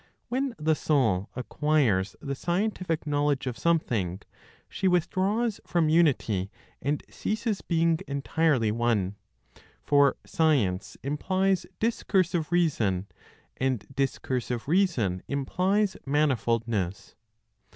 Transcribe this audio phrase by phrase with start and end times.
[0.29, 4.19] When the soul acquires the scientific knowledge of something,
[4.67, 6.49] she withdraws from unity
[6.81, 9.13] and ceases being entirely one;
[9.83, 13.09] for science implies discursive reason
[13.57, 17.13] and discursive reason implies manifoldness.